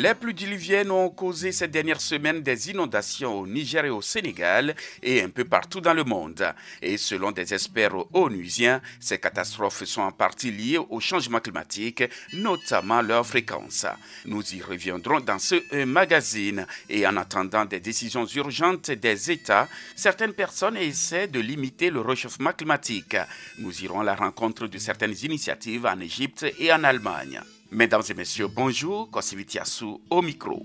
[0.00, 4.76] Les pluies diluviennes ont causé ces dernières semaines des inondations au Niger et au Sénégal
[5.02, 6.54] et un peu partout dans le monde.
[6.80, 13.02] Et selon des experts onusiens, ces catastrophes sont en partie liées au changement climatique, notamment
[13.02, 13.86] leur fréquence.
[14.24, 16.64] Nous y reviendrons dans ce magazine.
[16.88, 22.52] Et en attendant des décisions urgentes des États, certaines personnes essaient de limiter le réchauffement
[22.52, 23.16] climatique.
[23.58, 27.42] Nous irons à la rencontre de certaines initiatives en Égypte et en Allemagne.
[27.70, 30.62] Mesdames et messieurs, bonjour, Kosivitiasu au micro.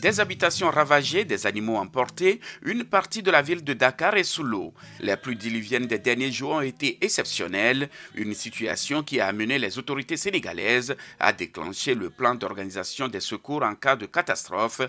[0.00, 4.42] Des habitations ravagées, des animaux emportés, une partie de la ville de Dakar est sous
[4.42, 4.72] l'eau.
[5.00, 9.78] Les pluies diluviennes des derniers jours ont été exceptionnelles, une situation qui a amené les
[9.78, 14.80] autorités sénégalaises à déclencher le plan d'organisation des secours en cas de catastrophe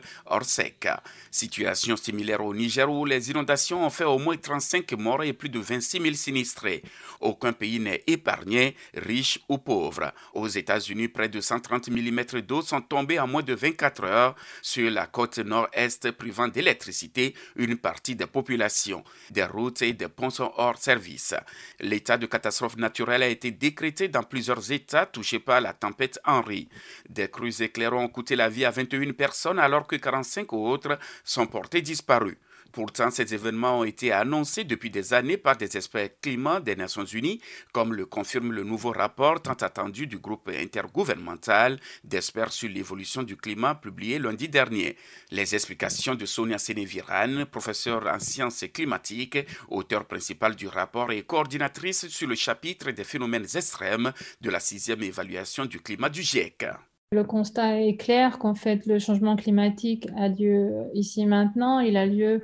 [0.43, 0.87] sec.
[1.29, 5.49] Situation similaire au Niger où les inondations ont fait au moins 35 morts et plus
[5.49, 6.83] de 26 000 sinistrés.
[7.19, 10.13] Aucun pays n'est épargné, riche ou pauvre.
[10.33, 14.89] Aux États-Unis, près de 130 mm d'eau sont tombés en moins de 24 heures sur
[14.89, 19.03] la la côte nord-est privant d'électricité une partie des populations.
[19.31, 21.33] Des routes et des ponts sont hors service.
[21.79, 26.69] L'état de catastrophe naturelle a été décrété dans plusieurs États touchés par la tempête Henri.
[27.09, 31.47] Des crues éclairées ont coûté la vie à 21 personnes alors que 45 autres sont
[31.47, 32.37] portés disparus.
[32.71, 37.03] Pourtant, ces événements ont été annoncés depuis des années par des experts climat des Nations
[37.03, 37.41] Unies,
[37.73, 43.35] comme le confirme le nouveau rapport tant attendu du groupe intergouvernemental d'experts sur l'évolution du
[43.35, 44.95] climat publié lundi dernier.
[45.31, 52.07] Les explications de Sonia Sénéviran, professeure en sciences climatiques, auteur principal du rapport et coordinatrice
[52.07, 56.65] sur le chapitre des phénomènes extrêmes de la sixième évaluation du climat du GIEC.
[57.13, 62.05] Le constat est clair qu'en fait le changement climatique a lieu ici maintenant, il a
[62.05, 62.41] lieu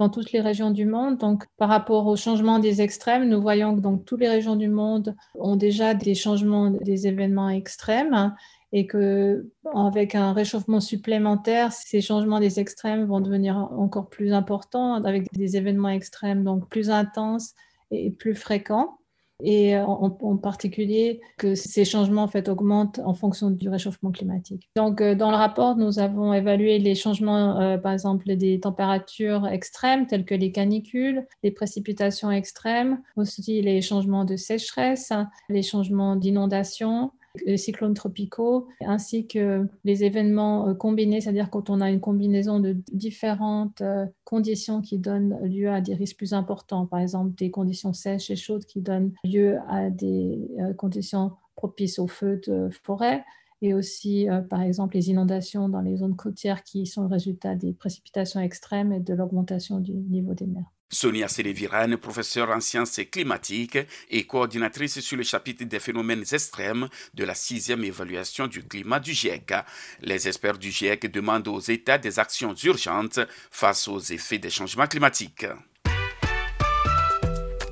[0.00, 1.18] dans toutes les régions du monde.
[1.18, 4.68] Donc, par rapport au changement des extrêmes, nous voyons que donc, toutes les régions du
[4.68, 8.34] monde ont déjà des changements des événements extrêmes
[8.72, 14.94] et que avec un réchauffement supplémentaire, ces changements des extrêmes vont devenir encore plus importants
[14.94, 17.52] avec des événements extrêmes donc plus intenses
[17.90, 18.99] et plus fréquents
[19.42, 24.68] et en, particulier que ces changements en fait augmentent en fonction du réchauffement climatique.
[24.76, 29.46] Donc euh, dans le rapport, nous avons évalué les changements euh, par exemple des températures
[29.48, 35.12] extrêmes telles que les canicules, les précipitations extrêmes, aussi les changements de sécheresse,
[35.48, 37.12] les changements d'inondation,
[37.44, 42.60] les cyclones tropicaux, ainsi que les événements euh, combinés, c'est-à-dire quand on a une combinaison
[42.60, 47.50] de différentes euh, conditions qui donnent lieu à des risques plus importants, par exemple des
[47.50, 52.68] conditions sèches et chaudes qui donnent lieu à des euh, conditions propices aux feux de
[52.84, 53.24] forêt,
[53.62, 57.74] et aussi, par exemple, les inondations dans les zones côtières qui sont le résultat des
[57.74, 60.72] précipitations extrêmes et de l'augmentation du niveau des mers.
[60.90, 63.78] Sonia Sélévirane, professeure en sciences climatiques
[64.10, 69.12] et coordinatrice sur le chapitre des phénomènes extrêmes de la sixième évaluation du climat du
[69.12, 69.54] GIEC.
[70.00, 73.20] Les experts du GIEC demandent aux États des actions urgentes
[73.50, 75.46] face aux effets des changements climatiques.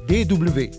[0.07, 0.71] DW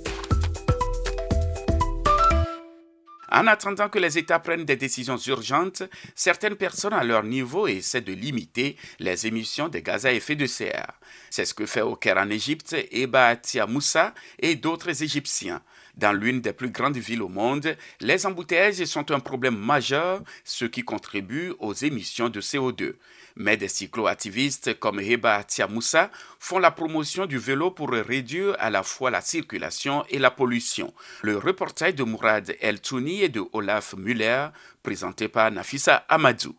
[3.31, 5.84] En attendant que les États prennent des décisions urgentes,
[6.16, 10.47] certaines personnes à leur niveau essaient de limiter les émissions de gaz à effet de
[10.47, 10.94] serre.
[11.29, 15.62] C'est ce que fait au Caire en Égypte Eba Atia Moussa et d'autres Égyptiens.
[16.00, 20.64] Dans l'une des plus grandes villes au monde, les embouteillages sont un problème majeur, ce
[20.64, 22.94] qui contribue aux émissions de CO2.
[23.36, 28.84] Mais des cycloactivistes comme Heba Tiamoussa font la promotion du vélo pour réduire à la
[28.84, 30.94] fois la circulation et la pollution.
[31.22, 34.48] Le reportage de Mourad El Touni et de Olaf Müller,
[34.81, 36.56] présenté par Nafisa Amadou.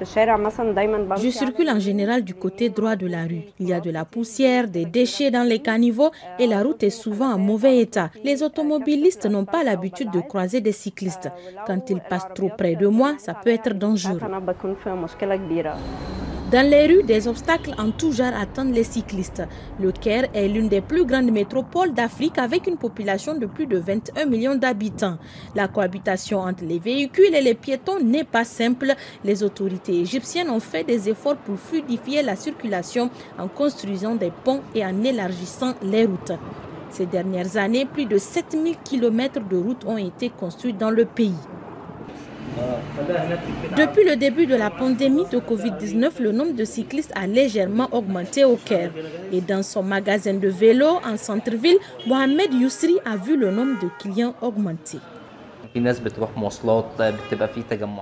[0.00, 3.42] Je circule en général du côté droit de la rue.
[3.58, 6.90] Il y a de la poussière, des déchets dans les caniveaux et la route est
[6.90, 8.10] souvent en mauvais état.
[8.22, 11.30] Les automobilistes n'ont pas l'habitude de croiser des cyclistes.
[11.66, 14.20] Quand ils passent trop près de moi, ça peut être dangereux.
[16.50, 19.42] Dans les rues, des obstacles en tout genre attendent les cyclistes.
[19.78, 23.76] Le Caire est l'une des plus grandes métropoles d'Afrique avec une population de plus de
[23.76, 25.18] 21 millions d'habitants.
[25.54, 28.94] La cohabitation entre les véhicules et les piétons n'est pas simple.
[29.24, 34.62] Les autorités égyptiennes ont fait des efforts pour fluidifier la circulation en construisant des ponts
[34.74, 36.32] et en élargissant les routes.
[36.88, 41.34] Ces dernières années, plus de 7000 km de routes ont été construites dans le pays.
[43.76, 48.44] Depuis le début de la pandémie de Covid-19, le nombre de cyclistes a légèrement augmenté
[48.44, 48.90] au Caire.
[49.32, 53.88] Et dans son magasin de vélo en centre-ville, Mohamed Yousri a vu le nombre de
[53.98, 54.98] clients augmenter.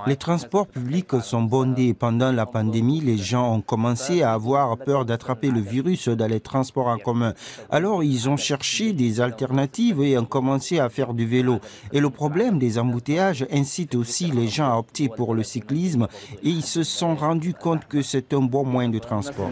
[0.06, 1.94] Les transports publics sont bondés.
[1.94, 6.40] Pendant la pandémie, les gens ont commencé à avoir peur d'attraper le virus dans les
[6.40, 7.34] transports en commun.
[7.70, 11.58] Alors, ils ont cherché des alternatives et ont commencé à faire du vélo.
[11.92, 16.06] Et le problème des embouteillages incite aussi les gens à opter pour le cyclisme
[16.42, 19.50] et ils se sont rendus compte que c'est un bon moyen de transport.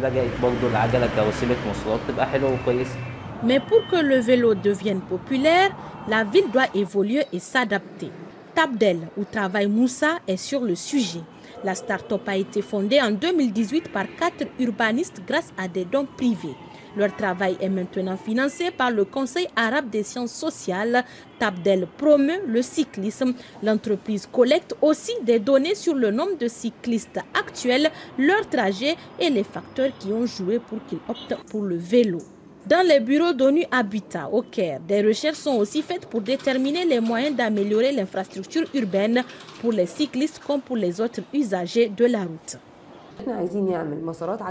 [3.44, 5.70] Mais pour que le vélo devienne populaire,
[6.08, 8.11] la ville doit évoluer et s'adapter.
[8.55, 11.20] Tabdel, où travaille Moussa, est sur le sujet.
[11.62, 16.55] La start-up a été fondée en 2018 par quatre urbanistes grâce à des dons privés.
[16.96, 21.05] Leur travail est maintenant financé par le Conseil arabe des sciences sociales.
[21.38, 23.35] Tabdel promeut le cyclisme.
[23.62, 29.44] L'entreprise collecte aussi des données sur le nombre de cyclistes actuels, leur trajet et les
[29.44, 32.20] facteurs qui ont joué pour qu'ils optent pour le vélo.
[32.66, 36.99] Dans les bureaux d'ONU Habitat au Caire, des recherches sont aussi faites pour déterminer les
[36.99, 39.22] moyens d'améliorer l'infrastructure urbaine
[39.61, 42.56] pour les cyclistes comme pour les autres usagers de la route.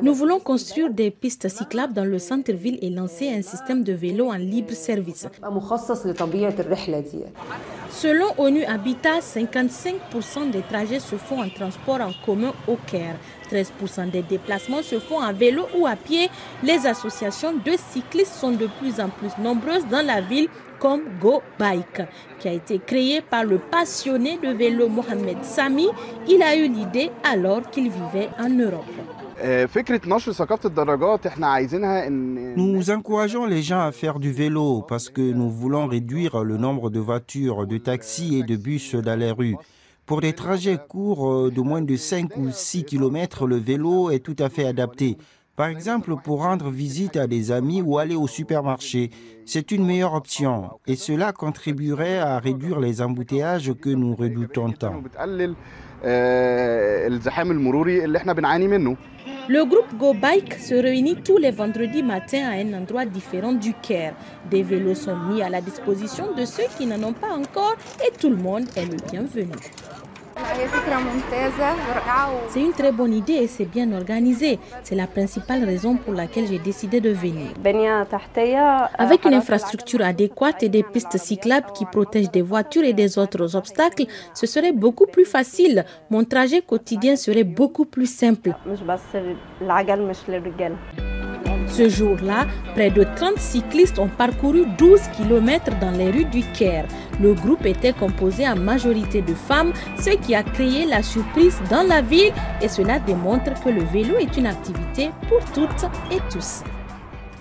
[0.01, 4.30] Nous voulons construire des pistes cyclables dans le centre-ville et lancer un système de vélos
[4.30, 5.27] en libre service.
[7.89, 13.15] Selon ONU Habitat, 55% des trajets se font en transport en commun au Caire.
[13.51, 16.30] 13% des déplacements se font en vélo ou à pied.
[16.63, 20.48] Les associations de cyclistes sont de plus en plus nombreuses dans la ville
[20.84, 22.02] comme Go Bike,
[22.40, 25.88] qui a été créé par le passionné de vélo Mohamed Sami.
[26.28, 28.84] Il a eu l'idée alors qu'il vivait en Europe.
[32.10, 36.90] Nous encourageons les gens à faire du vélo parce que nous voulons réduire le nombre
[36.90, 39.56] de voitures, de taxis et de bus dans les rues.
[40.06, 44.36] Pour des trajets courts de moins de 5 ou 6 km, le vélo est tout
[44.38, 45.18] à fait adapté.
[45.56, 49.12] Par exemple, pour rendre visite à des amis ou aller au supermarché,
[49.46, 55.04] c'est une meilleure option et cela contribuerait à réduire les embouteillages que nous redoutons tant.
[59.50, 63.76] Le groupe Go Bike se réunit tous les vendredis matins à un endroit différent du
[63.76, 64.16] Caire.
[64.50, 68.12] Des vélos sont mis à la disposition de ceux qui n'en ont pas encore et
[68.18, 69.52] tout le monde est le bienvenu.
[72.50, 74.60] C'est une très bonne idée et c'est bien organisé.
[74.84, 77.48] C'est la principale raison pour laquelle j'ai décidé de venir.
[78.98, 83.56] Avec une infrastructure adéquate et des pistes cyclables qui protègent des voitures et des autres
[83.56, 85.86] obstacles, ce serait beaucoup plus facile.
[86.10, 88.54] Mon trajet quotidien serait beaucoup plus simple.
[91.75, 96.86] Ce jour-là, près de 30 cyclistes ont parcouru 12 km dans les rues du Caire.
[97.20, 101.81] Le groupe était composé en majorité de femmes, ce qui a créé la surprise dans
[101.81, 102.31] la ville
[102.62, 106.62] et cela démontre que le vélo est une activité pour toutes et tous.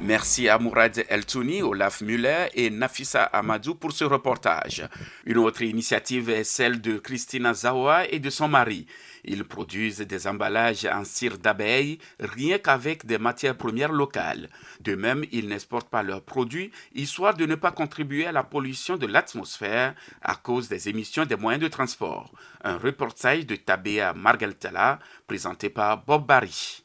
[0.05, 4.83] Merci à Mourad Eltouni, Olaf Muller et Nafissa Amadou pour ce reportage.
[5.27, 8.87] Une autre initiative est celle de Christina Zawa et de son mari.
[9.23, 14.51] Ils produisent des emballages en cire d'abeille rien qu'avec des matières premières locales.
[14.81, 18.97] De même, ils n'exportent pas leurs produits, histoire de ne pas contribuer à la pollution
[18.97, 22.33] de l'atmosphère à cause des émissions des moyens de transport.
[22.65, 24.99] Un reportage de Tabea Margaltala
[25.29, 26.83] présenté par Bob Barry.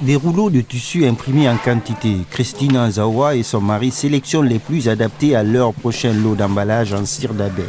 [0.00, 2.18] Des rouleaux de tissu imprimés en quantité.
[2.30, 7.06] Christine Zawa et son mari sélectionnent les plus adaptés à leur prochain lot d'emballage en
[7.06, 7.64] cire d'abeille.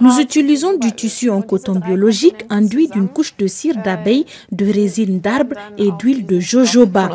[0.00, 5.20] Nous utilisons du tissu en coton biologique enduit d'une couche de cire d'abeille, de résine
[5.20, 7.10] d'arbre et d'huile de jojoba.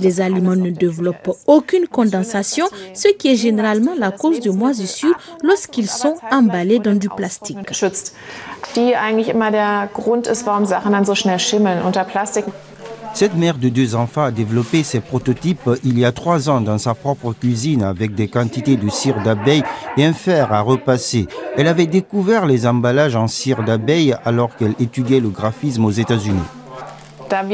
[0.00, 5.88] Les aliments ne développent aucune condensation, ce qui est généralement la cause de moisissure lorsqu'ils
[5.88, 7.58] sont emballés dans du plastique.
[13.12, 16.78] Cette mère de deux enfants a développé ses prototypes il y a trois ans dans
[16.78, 19.64] sa propre cuisine avec des quantités de cire d'abeille
[19.96, 21.26] et un fer à repasser.
[21.56, 26.59] Elle avait découvert les emballages en cire d'abeille alors qu'elle étudiait le graphisme aux États-Unis.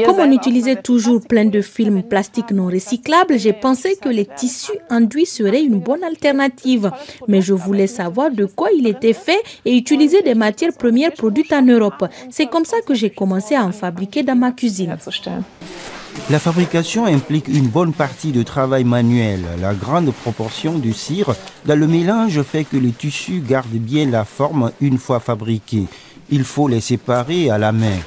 [0.05, 4.79] Comme on utilisait toujours plein de films plastiques non recyclables, j'ai pensé que les tissus
[4.89, 6.91] enduits seraient une bonne alternative.
[7.27, 11.53] Mais je voulais savoir de quoi il était fait et utiliser des matières premières produites
[11.53, 12.05] en Europe.
[12.29, 14.97] C'est comme ça que j'ai commencé à en fabriquer dans ma cuisine.
[16.29, 19.41] La fabrication implique une bonne partie de travail manuel.
[19.61, 24.25] La grande proportion du cire dans le mélange fait que les tissus gardent bien la
[24.25, 25.85] forme une fois fabriqués.
[26.29, 27.97] Il faut les séparer à la main.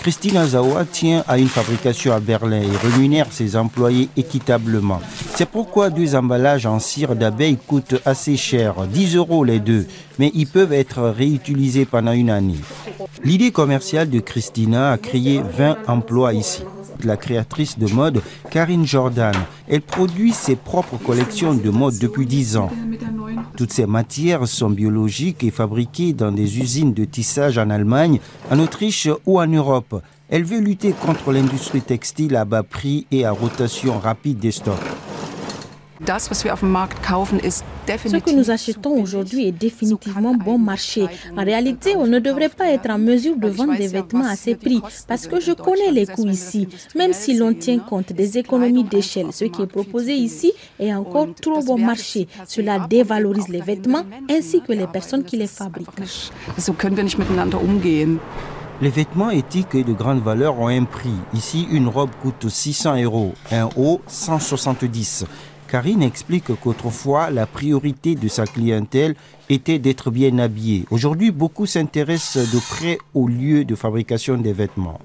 [0.00, 5.00] Christine Azawa tient à une fabrication à Berlin et rémunère ses employés équitablement.
[5.34, 9.86] C'est pourquoi deux emballages en cire d'abeille coûtent assez cher, 10 euros les deux,
[10.18, 12.60] mais ils peuvent être réutilisés pendant une année.
[13.24, 16.62] L'idée commerciale de Christina a créé 20 emplois ici
[17.04, 19.34] la créatrice de mode Karine Jordan.
[19.68, 22.70] Elle produit ses propres collections de mode depuis 10 ans.
[23.58, 28.20] Toutes ces matières sont biologiques et fabriquées dans des usines de tissage en Allemagne,
[28.52, 30.00] en Autriche ou en Europe.
[30.28, 35.07] Elle veut lutter contre l'industrie textile à bas prix et à rotation rapide des stocks.
[36.06, 36.30] Ce
[38.18, 41.06] que nous achetons aujourd'hui est définitivement bon marché.
[41.36, 44.54] En réalité, on ne devrait pas être en mesure de vendre des vêtements à ces
[44.54, 46.68] prix parce que je connais les coûts ici.
[46.96, 51.28] Même si l'on tient compte des économies d'échelle, ce qui est proposé ici est encore
[51.40, 52.28] trop bon marché.
[52.46, 55.88] Cela dévalorise les vêtements ainsi que les personnes qui les fabriquent.
[58.80, 61.10] Les vêtements éthiques et de grande valeur ont un prix.
[61.34, 65.24] Ici, une robe coûte 600 euros, un haut 170.
[65.68, 69.14] Karine explique qu'autrefois, la priorité de sa clientèle
[69.50, 70.86] était d'être bien habillée.
[70.90, 74.98] Aujourd'hui, beaucoup s'intéressent de près au lieu de fabrication des vêtements.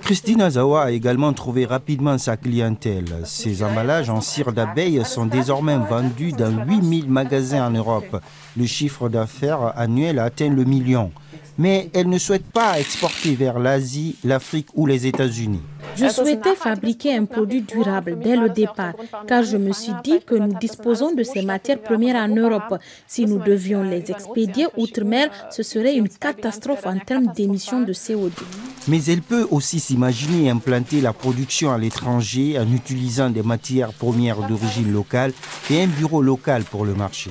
[0.00, 3.06] Christine Azawa a également trouvé rapidement sa clientèle.
[3.24, 8.22] Ses emballages en cire d'abeille sont désormais vendus dans 8000 magasins en Europe.
[8.56, 11.10] Le chiffre d'affaires annuel atteint le million.
[11.58, 15.62] Mais elle ne souhaite pas exporter vers l'Asie, l'Afrique ou les États-Unis.
[15.96, 18.94] Je souhaitais fabriquer un produit durable dès le départ,
[19.26, 22.78] car je me suis dit que nous disposons de ces matières premières en Europe.
[23.08, 28.30] Si nous devions les expédier outre-mer, ce serait une catastrophe en termes d'émissions de CO2.
[28.86, 34.46] Mais elle peut aussi s'imaginer implanter la production à l'étranger en utilisant des matières premières
[34.46, 35.32] d'origine locale
[35.70, 37.30] et un bureau local pour le marché.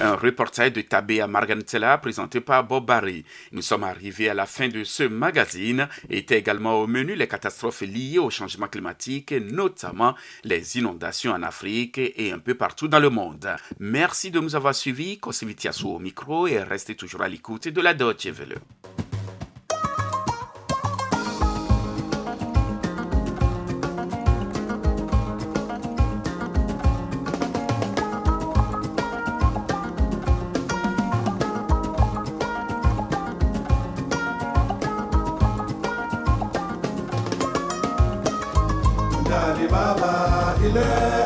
[0.00, 3.24] Un reportage de Tabea Marganitela présenté par Bob Barry.
[3.50, 5.88] Nous sommes arrivés à la fin de ce magazine.
[6.08, 10.14] Étaient également au menu les catastrophes liées au changement climatique, notamment
[10.44, 13.48] les inondations en Afrique et un peu partout dans le monde.
[13.80, 15.18] Merci de nous avoir suivis.
[15.18, 18.58] Kosivitiasu au micro et restez toujours à l'écoute de la Deutsche Welle.
[40.60, 41.17] Baba, il est avant